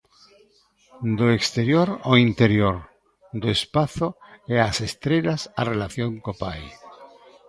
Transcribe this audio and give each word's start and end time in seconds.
Do 1.17 1.25
exterior 1.37 1.87
ao 2.07 2.15
interior, 2.27 2.77
do 3.41 3.47
espazo 3.57 4.07
e 4.53 4.55
as 4.69 4.77
estrelas 4.89 5.41
á 5.59 5.61
relación 5.73 6.11
co 6.23 6.31
pai. 6.43 6.61